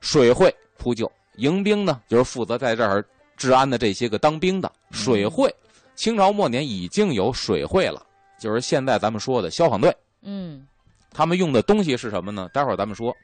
[0.00, 3.04] 水会扑救，迎兵呢就是负责在这儿
[3.36, 5.54] 治安的这些个当兵的水会。
[5.94, 8.00] 清朝末年已经有水会了，
[8.38, 9.94] 就是现在咱们说的消防队。
[10.22, 10.64] 嗯
[11.10, 12.48] 他们用的东西是什么呢？
[12.52, 13.14] 待会儿咱们说。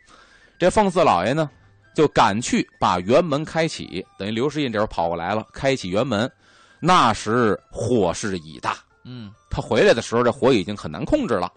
[0.58, 1.48] 这奉四老爷呢，
[1.94, 6.30] 就赶去把辕门开启，等于刘世印这会儿跑过来了，开启辕门。
[6.80, 11.52] 那时火势已大，嗯他回来的时候，这火已经很难控制了。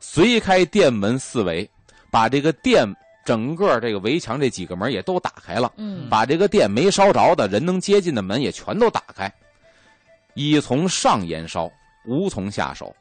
[0.00, 1.68] 随开殿门四围，
[2.10, 2.86] 把这个殿
[3.24, 9.32] 整个这个围墙这几个门也都打开了，嗯把这个殿没烧着的人能接近的门也全都打开。
[10.34, 11.70] 已从上延烧，
[12.06, 12.94] 无从下手，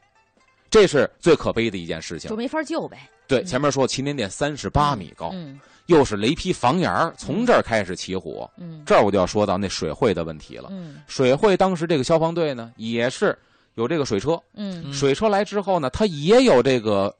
[0.70, 2.36] 这是最可悲的一件事情就。
[2.36, 3.10] 没法救呗。
[3.28, 8.50] 对，嗯前面说祈年殿三十八米高，嗯又是雷劈房檐儿从这儿开始起火。
[8.58, 10.70] 嗯这儿我就要说到那水会的问题了。
[10.72, 13.38] 嗯水会当时这个消防队呢，也是
[13.76, 17.16] 有这个水车，嗯嗯水车来之后呢，它也有这个，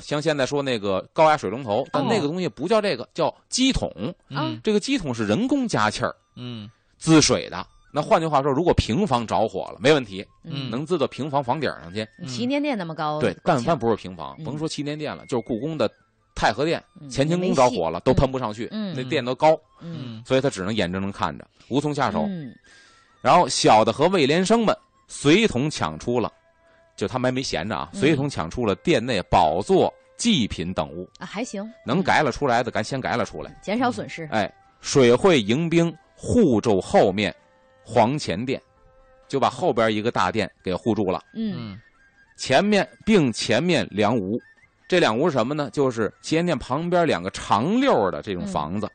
[0.00, 3.90] 像现在说那个高压水龙头，但哦那个东西不叫这个，叫机桶。
[4.30, 7.66] 嗯这个机桶是人工加气儿嗯滋水的。
[7.92, 12.06] 那换句话说，如果平房着火了，没问题，嗯能滋到平房房顶上去。
[12.26, 15.90] 祈年殿那么高，对，但凡不不是平房，嗯甭说祈年殿了，就是故宫的
[16.34, 22.26] 太和殿、嗯乾清宫着火了，都喷不上去，嗯那殿都高，嗯嗯所以他只能眼睁睁看着，无从下手。
[22.28, 22.54] 嗯
[23.22, 26.32] 然后小的和魏连生们随同抢出了，
[26.96, 33.56] 就他们还没闲着啊，嗯随同抢出了殿内宝座、祭品等物，啊还行，能改了出来的，咱先改了出来。
[33.62, 34.28] 减少损失。
[34.32, 37.34] 哎，水会迎兵护住后面
[37.84, 38.60] 黄前殿，
[39.28, 41.22] 就把后边一个大殿给护住了。
[41.34, 41.80] 嗯嗯
[42.36, 44.38] 前面并前面两屋，
[44.88, 45.70] 这两屋是什么呢？
[45.72, 48.88] 就是祈年殿旁边两个长溜的这种房子。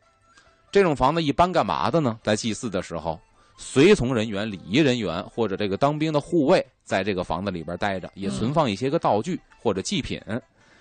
[0.71, 2.19] 这种房子一般干嘛的呢？
[2.23, 3.19] 在祭祀的时候，
[3.61, 10.19] 随从人员、礼仪人员或者这个当兵的护卫，在这个房子里边待着，也存放一些个道具或者祭品，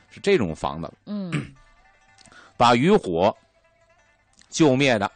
[0.08, 0.90] 是这种房子。
[1.04, 1.30] 嗯
[2.56, 3.36] 把余火
[4.48, 5.12] 救灭的。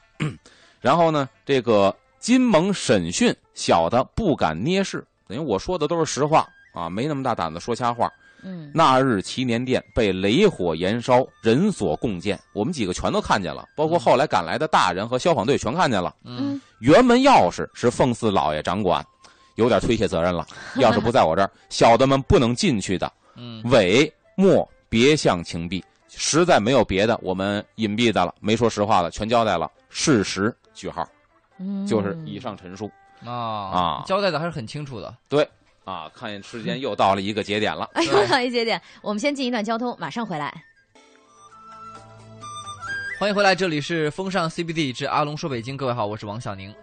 [0.79, 8.13] 然后呢，这个金蒙审讯，小的不敢捏事，等于我说的都是实话啊，没那么大胆子说瞎话。
[8.45, 16.15] 嗯那日祈年殿被雷火燃烧，人所共见，我们几个全都看见了，包括后来赶来的大人和消防队全看见了。
[16.25, 19.05] 嗯辕门钥匙是奉四老爷掌管，
[19.55, 20.47] 有点推卸责任了。
[20.77, 23.11] 钥匙不在我这儿，小的们不能进去的。
[23.37, 31.09] 嗯伪莫别向情避，实在没有别的，我们隐蔽的了，没说实话的，全交代了，事实句号，
[31.59, 32.91] 嗯，就是以上陈述
[33.25, 35.17] 啊啊交代的还是很清楚的。
[35.85, 36.11] 啊。
[36.15, 40.53] 看见时间又到了一个节点了，哎呦，到一节点，我们先进一段交通，马上回来。
[43.19, 46.75] 欢迎回来，这里是风尚 CBD 之阿龙说北京，各位好，我是王小宁。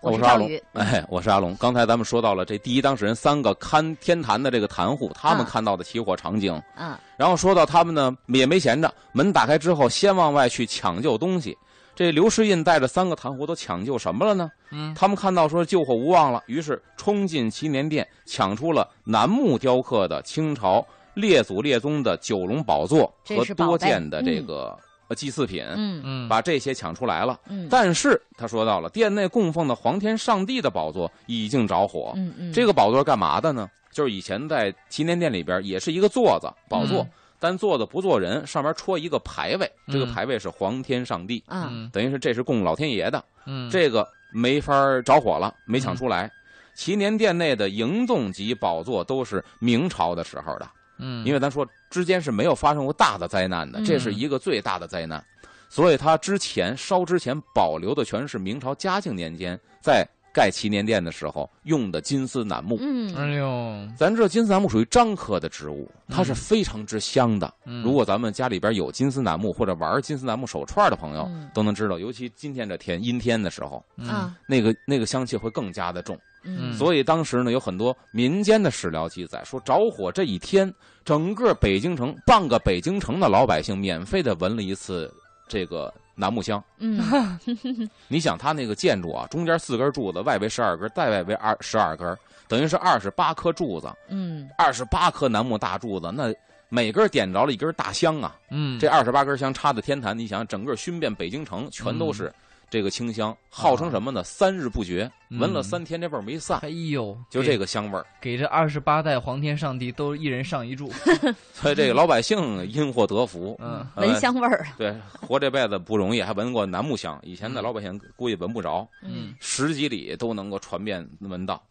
[0.00, 0.50] 我是阿龙。
[0.74, 1.54] 哎，我是阿龙。
[1.54, 11.56] 刚才咱们说到了这第一当事人三个看天坛的这个坛户，他们啊看到的起火场景，嗯然后说到他们呢也没闲着，门打开之后先往外去抢救东西。
[11.94, 14.50] 这刘世印带着三个坛户都抢救什么了呢？
[14.70, 24.74] 嗯他们看到说救火无望了，于是冲进祈年殿，抢出了楠木雕刻的清朝列祖列宗的九龙宝座和多件的这个
[25.08, 27.38] 呃祭祀品，嗯嗯，把这些抢出来了。
[27.48, 32.12] 嗯，但是他说到了，殿内供奉的皇天上帝的宝座已经着火。
[32.16, 33.68] 嗯嗯，这个宝座是干嘛的呢？
[33.90, 37.10] 就是以前在祈年殿里边也是一个座子宝座，嗯
[37.42, 40.14] 但坐的不做人，上面戳一个牌位，这个嗯。
[40.14, 41.66] 牌位是皇天上帝，啊。
[41.72, 41.90] 嗯。
[41.92, 43.22] 等于是这是供老天爷的。
[43.46, 43.68] 嗯。
[43.68, 46.30] 这个没法着火了，没抢出来。
[46.74, 55.22] 祈年殿内的迎纵级宝座都是明朝的时候的，嗯，因为咱说之间是没有发生过大的灾难的，嗯这是一个最大的灾难，
[55.68, 60.02] 所以它之前烧之前保留的全是明朝嘉靖年间在
[60.32, 62.78] 盖祈年殿的时候用的金丝楠木。
[62.80, 63.14] 嗯。
[63.14, 67.52] 哎呦，咱知道金丝楠木属于樟科的植物，它是嗯非常之香的。
[67.64, 67.82] 嗯。
[67.82, 71.50] 如果咱们家里边有金丝楠木或者玩金丝楠木手串的朋友，嗯。
[71.52, 74.08] 都能知道，尤其今天这天阴天的时候，嗯。
[74.08, 74.36] 啊。
[74.46, 76.18] 那个那个香气会更加的重。
[76.44, 76.72] 嗯。
[76.72, 80.72] 所以当时呢，有很多民间的史料记载说，着火这一天，
[81.04, 85.12] 整个北京城半个北京城的老百姓免费的闻了一次
[85.46, 86.62] 这个楠木香。
[86.78, 87.38] 嗯
[88.08, 92.16] 你想，它那个建筑啊，中间四根柱子，外围十二根，再外围二十二根，
[92.48, 96.32] 等于是二十八颗柱子，嗯二十八颗楠木大柱子，那
[96.68, 98.34] 每根点着了一根大香啊。
[98.50, 102.32] 嗯，这二十八根香插在天坛，你想，整个熏遍北京城，全都是
[102.72, 104.24] 这个清香，号称什么呢？
[104.24, 108.06] 三日不绝，嗯闻了三天，这味儿没散，哎呦，就这个香味儿。
[108.18, 110.90] 给这二十八代皇天上帝都一人上一柱
[111.52, 117.20] 所以这个老百姓因祸得福，嗯呃闻香味儿啊， 对，活这辈子不容易，还闻过楠木香。
[117.22, 121.62] 以前的嗯老百姓估计闻不着，嗯十几里都能够传遍闻到。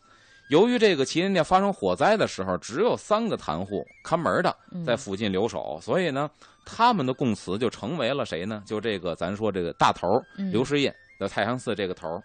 [0.52, 6.30] 由于这个旗舰店发生火灾的时候，只有三个坛户看门的嗯在附近留守，所以呢，
[6.66, 8.62] 他们的供词就成为了谁呢？
[8.66, 12.22] 就这个咱说这个大头嗯刘世印的太常寺这个头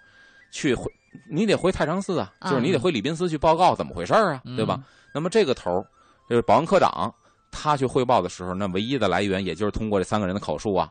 [0.51, 0.91] 去回，
[1.31, 4.83] 你得回太常寺啊，啊就是你得回礼宾司去报告怎么回事儿啊，嗯对吧？
[5.15, 5.87] 那么这个头
[6.29, 7.15] 就是保安科长，
[7.53, 10.91] 他去汇报的时候，那唯一的来源也就是通过这三个人的口述啊。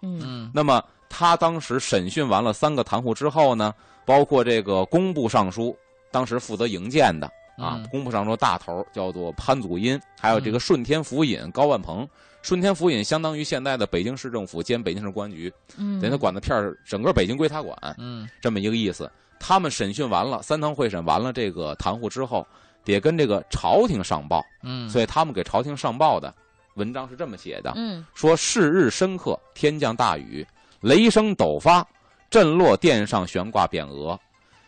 [0.54, 3.74] 那么他当时审讯完了三个坛户之后呢，
[4.06, 5.78] 包括这个工部尚书，
[6.15, 12.08] 当时负责营建的啊，嗯工部尚书大头叫做潘祖荫，还有这个顺天府尹高万鹏。
[12.41, 19.12] 顺天府尹相当于现在的北京市政府兼北京市公安局，嗯，等于他管的片儿，整个北京归他管，嗯这么一个意思。
[19.39, 22.47] 他们审讯完了，三堂会审完了这个谈户之后，
[22.86, 26.34] 得跟这个朝廷上报，嗯，所以他们给朝廷上报的
[26.75, 30.47] 文章是这么写的：嗯说是日深刻，天降大雨，
[30.80, 31.86] 雷声陡发，
[32.30, 34.17] 震落殿上悬挂匾额。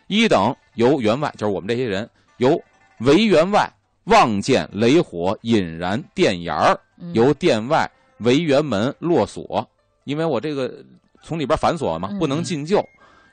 [0.08, 2.60] 一等由员外，就是我们这些人，由
[3.00, 3.70] 围员外
[4.04, 7.14] 望见雷火引燃殿檐儿，嗯。
[7.14, 9.64] 由殿外围园门落锁，
[10.04, 10.84] 因为我这个
[11.22, 12.82] 从里边反锁嘛嗯，不能进救。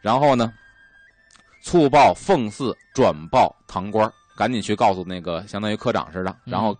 [0.01, 0.53] 然后呢，
[1.63, 6.51] 促报奉祀，转报堂官，赶紧去告诉那个相当于科长似的，嗯。
[6.51, 6.77] 然后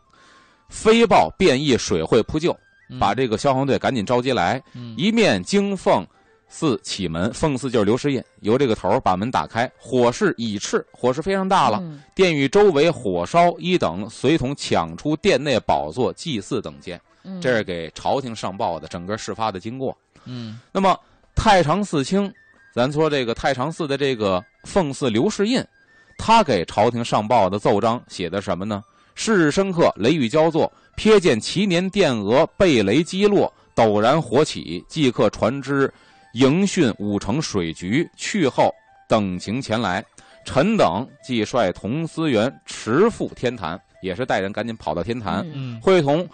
[0.69, 2.55] 飞报便衣水会扑救，
[2.89, 2.99] 嗯。
[2.99, 4.93] 把这个消防队赶紧召集来，嗯。
[4.97, 6.05] 一面经奉
[6.47, 11.79] 寺启门，奉祀就是刘师印，由这个头儿把门打开，火势已炽，火势非常大了。
[11.81, 19.95] 嗯殿宇周围火烧，一等随同抢出殿内宝座祭祀等件，嗯这是给朝廷上报的整个事发的经过。
[20.23, 20.97] 嗯那么
[21.35, 22.33] 太常寺卿，
[22.73, 25.61] 咱说这个太常寺的这个奉祀刘世印，
[26.17, 28.81] 他给朝廷上报的奏章写的什么呢？
[29.13, 35.93] 是日深刻，雷雨交作，瞥见其年殿额被雷击落，陡然火起，即刻传知
[36.35, 38.69] 迎训五城水局，去后
[39.07, 40.03] 等情前来。
[40.43, 45.43] 臣等即率同思源驰赴天坛，也是带人赶紧跑到天坛，
[45.81, 46.27] 会同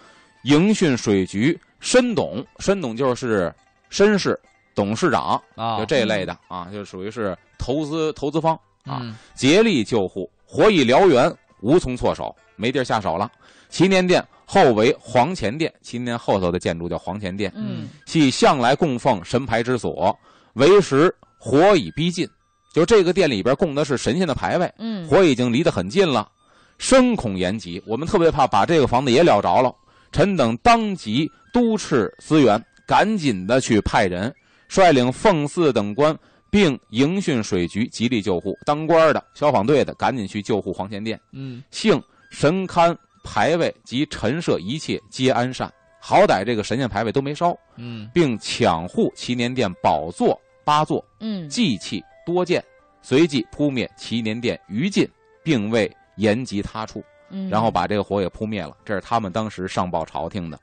[0.44, 3.54] 营训水局申董，申董就是
[3.90, 4.38] 绅士
[4.76, 9.16] 董事长，啊，就这类的啊，就属于是投资投资方啊，嗯。
[9.34, 13.30] 竭力救护，火已燎原，无从措手，没地儿下手了。
[13.68, 20.18] 祈年殿后为皇前殿，祈年后头的建筑叫皇前殿，嗯系向来供奉神牌之所，
[20.54, 22.28] 为时火已逼近，
[22.74, 26.30] 就这个殿里边供的是神仙的牌位，嗯火已经离得很近了，
[26.78, 29.74] 深恐延及，我们特别怕把这个房子也燎着了。
[30.12, 34.34] 臣等当即督斥司员，赶紧的去派人
[34.68, 36.14] 率领奉祀等官，
[36.50, 38.58] 并迎训水局，极力救护。
[38.66, 41.18] 当官的、消防队的，赶紧去救护皇前殿。
[41.32, 52.64] 嗯幸神龛、牌位及陈设一切皆安善，好歹这个神仙牌位都没烧，嗯并抢护祈年殿宝座八座，嗯祭器多件，
[53.02, 55.08] 随即扑灭祈年殿余烬，
[55.44, 58.76] 并未延及他处，嗯，然后把这个火也扑灭了。
[58.86, 60.58] 这是他们当时上报朝廷的。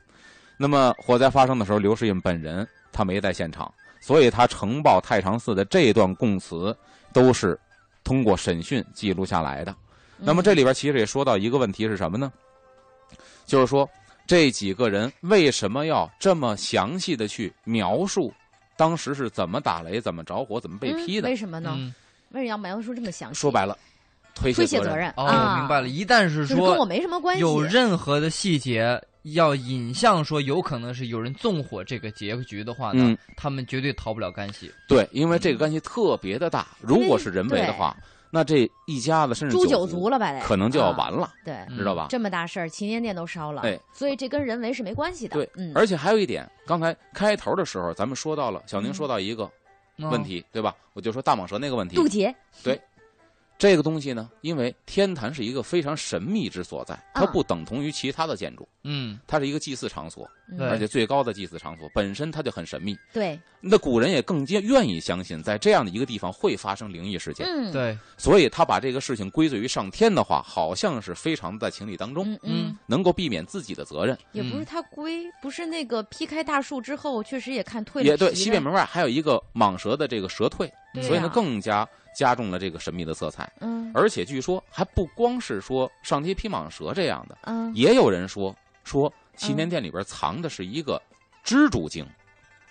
[0.56, 6.76] 那么火灾发生的时候，刘世印本人他没在现场，所以他呈报太常寺的这段供词
[7.12, 7.56] 都是
[8.02, 9.72] 通过审讯记录下来的。
[10.18, 12.32] 那么这里边其实也说到一个问题是什么呢？
[13.46, 13.88] 就是说
[14.26, 18.32] 这几个人为什么要这么详细的去描述
[18.76, 21.28] 当时是怎么打雷、怎么着火、怎么被劈嗯的？
[21.28, 21.74] 为什么呢？
[21.76, 21.94] 嗯，
[22.30, 23.40] 为什么要描述这么详细？
[23.40, 23.76] 说白了，
[24.34, 25.88] 推推卸责责任哦，啊，我明白了。
[25.88, 27.40] 一旦是就是跟我说没什么关系。
[27.40, 34.70] 有任何的细节要引向说有可能是有人纵火这个结局的话呢，嗯，他们绝对逃不了干系。
[34.86, 37.96] 对，因为这个干系特别的大，如果是人为的话，
[38.30, 40.32] 那这一家子甚至诛九九族了吧？
[40.32, 42.06] 得可能就要啊完了，对，嗯知道吧？
[42.10, 45.34] 这么大事儿，祈年殿都烧了，哎，所以这跟人为是没关系的。
[45.34, 49.50] 对，嗯，而且还有一点，刚才开头的时候咱们说到了，小宁说到一个
[49.96, 50.74] 嗯问题，对吧？
[50.92, 52.34] 我就说大蟒蛇那个问题，渡劫，
[53.58, 62.96] 这个东西呢，因为天坛是一个非常神秘之所在，它嗯不等同于其他的建筑，嗯，它是一个祭祀场所，嗯而且最高的祭祀场所本身它就很神秘。
[63.12, 74.16] 对，那古人也更加愿意相信，在这样的一个地方会发生灵异事件，嗯，，对，所以他把这个事情归罪于上天的话，好像是非常在情理当中，嗯嗯，能够避免自己的责任。
[74.30, 81.86] 也不是他归，不是那个劈开大树之后，确实也看退了也对，西便门外还有一个蟒蛇的这个蛇蜕，对所以呢啊更加
[82.18, 83.48] 加重了这个神秘的色彩。
[83.60, 91.00] 嗯而且据说还不光是说上街劈蟒蛇这样的，嗯，也有人说说祈年殿里边藏的是一个
[91.44, 92.04] 蜘蛛精。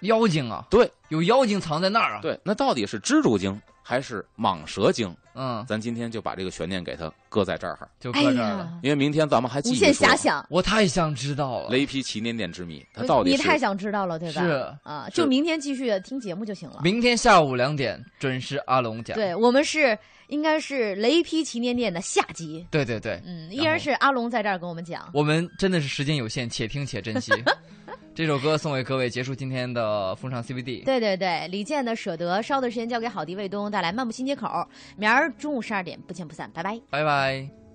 [0.02, 5.16] 妖精啊，对，有妖精藏在那儿啊。，对，那到底是蜘蛛精还是蟒蛇精？
[5.38, 8.80] 嗯，咱今天就把这个悬念给它搁在这儿，哎就搁这儿了。
[8.82, 10.46] 因为明天咱们还继无限续说遐想。
[10.50, 11.70] 我太想知道了。
[11.70, 14.42] 雷劈祈年殿之谜，它到底是你太想知道了，对吧？
[14.42, 16.82] 是啊，就明天继续听节目就行了。
[16.84, 19.16] 明天下午两点准时阿龙讲。
[19.16, 19.98] 对我们是
[20.28, 25.10] 应该是雷劈旗舰店的下集，对对对，嗯，依然是阿龙在这儿跟我们讲。
[25.14, 27.32] 我们真的是时间有限，且听且珍惜。
[28.14, 30.84] 这首歌送给各位，结束今天的风尚 CBD。
[30.84, 34.48] 对对对，李健的《舍得》，稍的时间交给好迪卫东带来《漫步新街口》，
[34.98, 36.82] 明儿中午十二点不见不散，拜拜。
[36.90, 37.67] 拜拜。